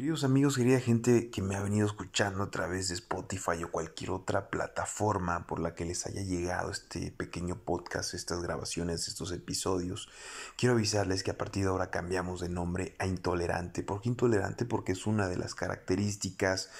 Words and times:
Queridos 0.00 0.24
amigos, 0.24 0.56
querida 0.56 0.80
gente 0.80 1.28
que 1.28 1.42
me 1.42 1.56
ha 1.56 1.62
venido 1.62 1.86
escuchando 1.86 2.42
a 2.42 2.50
través 2.50 2.88
de 2.88 2.94
Spotify 2.94 3.62
o 3.64 3.70
cualquier 3.70 4.12
otra 4.12 4.48
plataforma 4.48 5.46
por 5.46 5.60
la 5.60 5.74
que 5.74 5.84
les 5.84 6.06
haya 6.06 6.22
llegado 6.22 6.70
este 6.70 7.12
pequeño 7.12 7.56
podcast, 7.56 8.14
estas 8.14 8.40
grabaciones, 8.40 9.08
estos 9.08 9.30
episodios, 9.30 10.08
quiero 10.56 10.74
avisarles 10.74 11.22
que 11.22 11.32
a 11.32 11.36
partir 11.36 11.64
de 11.64 11.68
ahora 11.68 11.90
cambiamos 11.90 12.40
de 12.40 12.48
nombre 12.48 12.96
a 12.98 13.06
Intolerante. 13.06 13.82
¿Por 13.82 14.00
qué 14.00 14.08
Intolerante? 14.08 14.64
Porque 14.64 14.92
es 14.92 15.04
una 15.06 15.28
de 15.28 15.36
las 15.36 15.54
características 15.54 16.70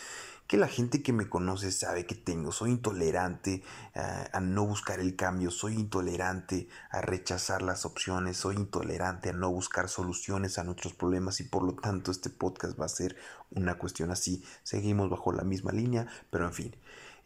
que 0.51 0.57
la 0.57 0.67
gente 0.67 1.01
que 1.01 1.12
me 1.12 1.29
conoce 1.29 1.71
sabe 1.71 2.07
que 2.07 2.16
tengo. 2.16 2.51
Soy 2.51 2.73
intolerante 2.73 3.62
a 3.95 4.41
no 4.41 4.66
buscar 4.66 4.98
el 4.98 5.15
cambio, 5.15 5.53
soy 5.53 5.75
intolerante 5.75 6.69
a 6.91 7.01
rechazar 7.01 7.62
las 7.62 7.84
opciones, 7.84 8.39
soy 8.39 8.57
intolerante 8.57 9.29
a 9.29 9.33
no 9.33 9.48
buscar 9.52 9.89
soluciones 9.89 10.59
a 10.59 10.65
nuestros 10.65 10.93
problemas 10.93 11.39
y 11.39 11.45
por 11.45 11.62
lo 11.62 11.75
tanto 11.75 12.11
este 12.11 12.30
podcast 12.30 12.79
va 12.80 12.87
a 12.87 12.89
ser 12.89 13.15
una 13.52 13.79
cuestión 13.79 14.11
así. 14.11 14.43
Seguimos 14.65 15.09
bajo 15.09 15.30
la 15.30 15.45
misma 15.45 15.71
línea, 15.71 16.09
pero 16.30 16.47
en 16.47 16.52
fin. 16.52 16.77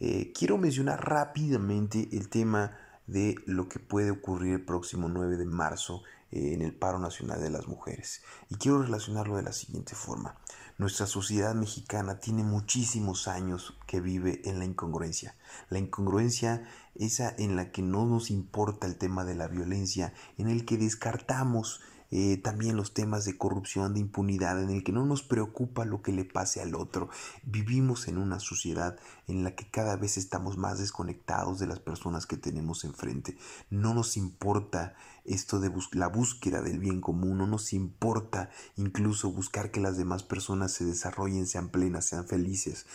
Eh, 0.00 0.34
quiero 0.38 0.58
mencionar 0.58 1.08
rápidamente 1.08 2.10
el 2.12 2.28
tema 2.28 2.76
de 3.06 3.36
lo 3.46 3.70
que 3.70 3.78
puede 3.78 4.10
ocurrir 4.10 4.52
el 4.52 4.64
próximo 4.66 5.08
9 5.08 5.38
de 5.38 5.46
marzo 5.46 6.02
eh, 6.30 6.52
en 6.52 6.60
el 6.60 6.74
paro 6.74 6.98
nacional 6.98 7.40
de 7.40 7.48
las 7.48 7.68
mujeres. 7.68 8.20
Y 8.50 8.56
quiero 8.56 8.82
relacionarlo 8.82 9.38
de 9.38 9.44
la 9.44 9.52
siguiente 9.54 9.94
forma. 9.94 10.36
Nuestra 10.76 11.06
sociedad 11.06 11.54
mexicana 11.54 12.18
tiene 12.18 12.42
muchísimos 12.42 13.28
años 13.28 13.76
que 13.86 14.00
vive 14.00 14.42
en 14.44 14.58
la 14.58 14.64
incongruencia. 14.64 15.36
La 15.68 15.78
incongruencia 15.78 16.64
esa 16.96 17.32
en 17.38 17.54
la 17.54 17.70
que 17.70 17.82
no 17.82 18.06
nos 18.06 18.30
importa 18.30 18.88
el 18.88 18.96
tema 18.96 19.24
de 19.24 19.36
la 19.36 19.46
violencia, 19.46 20.14
en 20.36 20.48
el 20.48 20.64
que 20.64 20.76
descartamos 20.76 21.80
eh, 22.10 22.36
también 22.36 22.76
los 22.76 22.94
temas 22.94 23.24
de 23.24 23.36
corrupción, 23.36 23.94
de 23.94 24.00
impunidad, 24.00 24.62
en 24.62 24.70
el 24.70 24.84
que 24.84 24.92
no 24.92 25.04
nos 25.04 25.22
preocupa 25.22 25.84
lo 25.84 26.02
que 26.02 26.12
le 26.12 26.24
pase 26.24 26.60
al 26.60 26.74
otro. 26.74 27.08
Vivimos 27.44 28.08
en 28.08 28.18
una 28.18 28.40
sociedad 28.40 28.96
en 29.26 29.44
la 29.44 29.54
que 29.54 29.68
cada 29.70 29.96
vez 29.96 30.16
estamos 30.16 30.56
más 30.56 30.78
desconectados 30.78 31.58
de 31.58 31.66
las 31.66 31.80
personas 31.80 32.26
que 32.26 32.36
tenemos 32.36 32.84
enfrente. 32.84 33.36
No 33.70 33.94
nos 33.94 34.16
importa 34.16 34.94
esto 35.24 35.58
de 35.58 35.72
la 35.92 36.08
búsqueda 36.08 36.60
del 36.60 36.78
bien 36.78 37.00
común, 37.00 37.38
no 37.38 37.46
nos 37.46 37.72
importa 37.72 38.50
incluso 38.76 39.32
buscar 39.32 39.70
que 39.70 39.80
las 39.80 39.96
demás 39.96 40.22
personas 40.22 40.72
se 40.72 40.84
desarrollen, 40.84 41.46
sean 41.46 41.70
plenas, 41.70 42.06
sean 42.06 42.26
felices. 42.26 42.86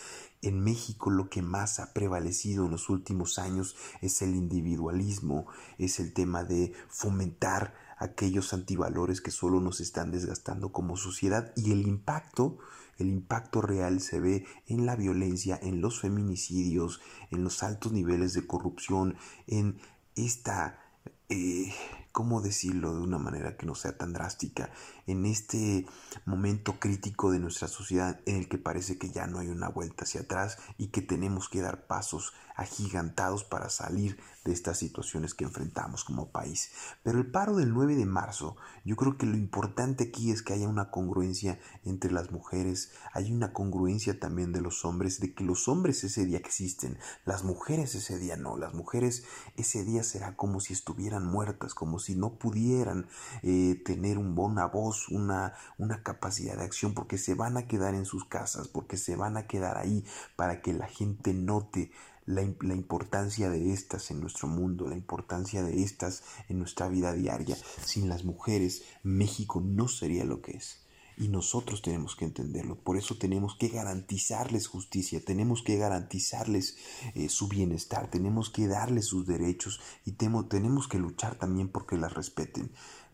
En 0.42 0.60
México 0.60 1.10
lo 1.10 1.28
que 1.28 1.42
más 1.42 1.80
ha 1.80 1.92
prevalecido 1.92 2.64
en 2.64 2.70
los 2.70 2.88
últimos 2.88 3.38
años 3.38 3.76
es 4.00 4.22
el 4.22 4.34
individualismo, 4.34 5.46
es 5.78 6.00
el 6.00 6.12
tema 6.12 6.44
de 6.44 6.72
fomentar 6.88 7.74
aquellos 8.00 8.52
antivalores 8.54 9.20
que 9.20 9.30
solo 9.30 9.60
nos 9.60 9.80
están 9.80 10.10
desgastando 10.10 10.72
como 10.72 10.96
sociedad 10.96 11.52
y 11.54 11.70
el 11.70 11.86
impacto, 11.86 12.58
el 12.98 13.08
impacto 13.08 13.60
real 13.60 14.00
se 14.00 14.18
ve 14.18 14.46
en 14.66 14.86
la 14.86 14.96
violencia, 14.96 15.58
en 15.62 15.80
los 15.82 16.00
feminicidios, 16.00 17.00
en 17.30 17.44
los 17.44 17.62
altos 17.62 17.92
niveles 17.92 18.32
de 18.32 18.46
corrupción, 18.46 19.16
en 19.46 19.78
esta 20.16 20.80
eh, 21.28 21.72
¿cómo 22.20 22.42
decirlo 22.42 22.94
de 22.94 23.00
una 23.00 23.16
manera 23.16 23.56
que 23.56 23.64
no 23.64 23.74
sea 23.74 23.96
tan 23.96 24.12
drástica? 24.12 24.68
En 25.06 25.24
este 25.24 25.86
momento 26.26 26.78
crítico 26.78 27.30
de 27.30 27.38
nuestra 27.38 27.66
sociedad 27.66 28.20
en 28.26 28.36
el 28.36 28.46
que 28.46 28.58
parece 28.58 28.98
que 28.98 29.08
ya 29.08 29.26
no 29.26 29.38
hay 29.38 29.48
una 29.48 29.70
vuelta 29.70 30.04
hacia 30.04 30.20
atrás 30.20 30.58
y 30.76 30.88
que 30.88 31.00
tenemos 31.00 31.48
que 31.48 31.62
dar 31.62 31.86
pasos 31.86 32.34
agigantados 32.56 33.42
para 33.42 33.70
salir 33.70 34.18
de 34.44 34.52
estas 34.52 34.78
situaciones 34.78 35.34
que 35.34 35.44
enfrentamos 35.44 36.04
como 36.04 36.30
país. 36.30 36.70
Pero 37.02 37.18
el 37.18 37.30
paro 37.30 37.56
del 37.56 37.72
9 37.72 37.96
de 37.96 38.04
marzo, 38.04 38.56
yo 38.84 38.96
creo 38.96 39.16
que 39.16 39.26
lo 39.26 39.36
importante 39.36 40.04
aquí 40.04 40.30
es 40.30 40.42
que 40.42 40.52
haya 40.52 40.68
una 40.68 40.90
congruencia 40.90 41.58
entre 41.84 42.12
las 42.12 42.30
mujeres, 42.30 42.92
hay 43.12 43.32
una 43.32 43.54
congruencia 43.54 44.20
también 44.20 44.52
de 44.52 44.60
los 44.60 44.84
hombres, 44.84 45.20
de 45.20 45.34
que 45.34 45.44
los 45.44 45.68
hombres 45.68 46.04
ese 46.04 46.26
día 46.26 46.38
existen, 46.38 46.98
las 47.24 47.44
mujeres 47.44 47.94
ese 47.94 48.18
día 48.18 48.36
no, 48.36 48.58
las 48.58 48.74
mujeres 48.74 49.24
ese 49.56 49.84
día 49.84 50.02
será 50.02 50.36
como 50.36 50.60
si 50.60 50.74
estuvieran 50.74 51.26
muertas, 51.26 51.74
como 51.74 51.98
si 51.98 52.09
no 52.14 52.34
pudieran 52.34 53.06
eh, 53.42 53.80
tener 53.84 54.18
un, 54.18 54.38
una 54.38 54.66
voz, 54.66 55.08
una, 55.08 55.54
una 55.78 56.02
capacidad 56.02 56.56
de 56.56 56.64
acción, 56.64 56.94
porque 56.94 57.18
se 57.18 57.34
van 57.34 57.56
a 57.56 57.66
quedar 57.66 57.94
en 57.94 58.04
sus 58.04 58.24
casas, 58.24 58.68
porque 58.68 58.96
se 58.96 59.16
van 59.16 59.36
a 59.36 59.46
quedar 59.46 59.78
ahí 59.78 60.04
para 60.36 60.62
que 60.62 60.72
la 60.72 60.86
gente 60.86 61.34
note 61.34 61.90
la, 62.26 62.42
la, 62.60 62.74
importancia 62.74 63.50
de 63.50 63.72
estas 63.72 64.10
en 64.10 64.20
nuestro 64.20 64.46
mundo, 64.48 64.88
la 64.88 64.96
importancia 64.96 65.62
de 65.62 65.82
estas 65.82 66.22
en 66.48 66.58
nuestra 66.58 66.88
vida 66.88 67.12
diaria. 67.12 67.56
Sin 67.84 68.08
las 68.08 68.24
mujeres, 68.24 68.82
México 69.02 69.60
no 69.64 69.88
sería 69.88 70.24
lo 70.24 70.40
que 70.40 70.52
es. 70.52 70.78
Y 71.20 71.28
nosotros 71.28 71.82
tenemos 71.82 72.16
que 72.16 72.24
entenderlo. 72.24 72.76
Por 72.76 72.96
eso 72.96 73.18
tenemos 73.18 73.54
que 73.54 73.68
garantizarles 73.68 74.66
justicia, 74.66 75.22
tenemos 75.22 75.62
que 75.62 75.76
garantizarles 75.76 76.78
eh, 77.14 77.28
su 77.28 77.46
bienestar, 77.46 78.10
tenemos 78.10 78.48
que 78.48 78.66
darles 78.66 79.08
sus 79.08 79.26
derechos 79.26 79.80
y 80.06 80.12
tenemos 80.12 80.88
que 80.88 80.98
luchar 80.98 81.34
también 81.34 81.68
porque 81.68 81.98
las 81.98 82.14
respeten. 82.14 82.72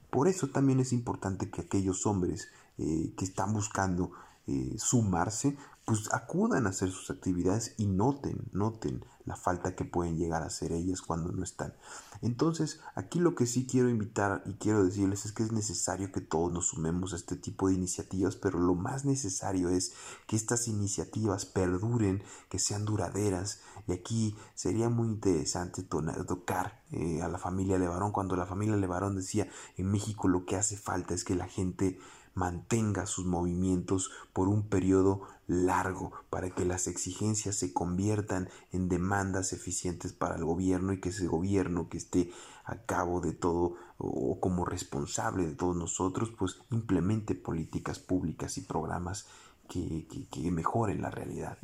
Por 0.09 0.29
eso 0.29 0.47
también 0.47 0.79
es 0.79 0.93
importante 0.93 1.51
que 1.51 1.63
aquellos 1.63 2.07
hombres 2.07 2.47
eh, 2.79 3.13
que 3.19 3.25
están 3.25 3.53
buscando 3.53 4.13
eh, 4.47 4.77
sumarse, 4.79 5.57
pues 5.87 6.13
acudan 6.13 6.67
a 6.67 6.71
hacer 6.71 6.91
sus 6.91 7.11
actividades 7.11 7.75
y 7.79 7.87
noten, 7.87 8.49
noten 8.51 9.05
la 9.25 9.37
falta 9.37 9.77
que 9.77 9.85
pueden 9.85 10.17
llegar 10.17 10.43
a 10.43 10.47
hacer 10.47 10.73
ellas 10.73 11.01
cuando 11.01 11.31
no 11.31 11.45
están. 11.45 11.75
Entonces, 12.23 12.81
aquí 12.97 13.21
lo 13.21 13.37
que 13.37 13.47
sí 13.47 13.69
quiero 13.71 13.89
invitar 13.89 14.43
y 14.47 14.55
quiero 14.55 14.85
decirles 14.85 15.25
es 15.27 15.33
que 15.33 15.45
es 15.45 15.53
necesario 15.53 16.11
que 16.11 16.21
todos 16.21 16.53
nos 16.53 16.67
sumemos 16.69 17.13
a 17.13 17.17
este 17.17 17.37
tipo 17.37 17.69
de 17.69 17.75
iniciativas, 17.75 18.35
pero 18.35 18.59
lo 18.59 18.75
más 18.75 19.05
necesario 19.05 19.69
es 19.69 19.93
que 20.27 20.35
estas 20.35 20.67
iniciativas 20.67 21.47
perduren, 21.47 22.21
que 22.49 22.59
sean 22.59 22.85
duraderas. 22.85 23.61
Y 23.87 23.93
aquí 23.93 24.37
sería 24.57 24.89
muy 24.89 25.07
interesante 25.07 25.85
tocar 25.85 26.83
eh, 26.91 27.23
a 27.23 27.29
la 27.29 27.39
familia 27.39 27.79
Levarón, 27.79 28.11
cuando 28.11 28.35
la 28.35 28.47
familia 28.47 28.77
Levarón 28.77 29.15
decía, 29.15 29.49
en 29.77 29.91
México 29.93 30.27
lo 30.27 30.47
que 30.47 30.57
hace 30.57 30.77
falta 30.77 31.15
es 31.15 31.23
que 31.23 31.37
la 31.37 31.47
gente 31.47 32.01
mantenga 32.37 33.07
sus 33.07 33.25
movimientos 33.25 34.11
por 34.35 34.49
un 34.49 34.69
periodo 34.69 35.23
largo 35.47 36.13
para 36.29 36.51
que 36.51 36.67
las 36.67 36.87
exigencias 36.87 37.57
se 37.57 37.73
conviertan 37.73 38.51
en 38.73 38.91
demandas 38.91 39.55
eficientes 39.55 40.13
para 40.13 40.37
el 40.37 40.45
gobierno 40.45 40.93
y 40.93 41.01
que 41.01 41.09
ese 41.09 41.27
gobierno 41.27 41.89
que 41.89 41.97
esté 41.97 42.31
a 42.67 42.77
cabo 42.77 43.23
de 43.23 43.33
todo 43.33 43.77
o 43.97 44.39
como 44.39 44.67
responsable 44.67 45.47
de 45.47 45.55
todos 45.55 45.75
nosotros 45.75 46.31
pues 46.39 46.61
implemente 46.71 47.35
políticas 47.35 47.99
públicas 47.99 48.59
y 48.59 48.61
programas 48.61 49.27
que, 49.67 50.07
mejoren 50.53 51.01
la 51.01 51.11
realidad 51.11 51.59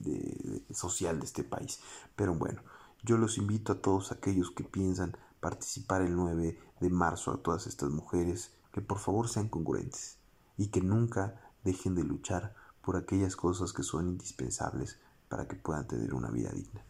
social 0.71 1.21
de 1.21 1.27
este 1.27 1.45
país. 1.45 1.81
Pero 2.17 2.35
bueno, 2.35 2.63
yo 3.03 3.19
los 3.19 3.37
invito 3.37 3.73
a 3.73 3.83
todos 3.83 4.11
aquellos 4.11 4.51
que 4.51 4.65
piensan 4.65 5.19
participar 5.41 6.01
el 6.01 6.17
9 6.17 6.59
de 6.81 6.91
marzo 6.91 7.31
a 7.31 7.43
todas 7.43 7.67
estas 7.67 7.91
mujeres 7.91 8.53
que 8.73 8.81
por 8.81 8.99
favor 8.99 9.29
sean 9.29 9.49
congruentes 9.49 10.22
y 10.57 10.69
que 10.69 10.81
nunca 10.81 11.41
dejen 11.65 11.95
de 11.95 12.05
luchar 12.05 12.55
por 12.83 12.97
aquellas 12.97 13.37
cosas 13.37 13.73
que 13.73 13.83
son 13.83 14.09
indispensables 14.09 14.99
para 15.29 15.47
que 15.47 15.57
puedan 15.57 15.87
tener 15.87 16.15
una 16.15 16.31
vida 16.31 16.51
digna. 16.51 16.85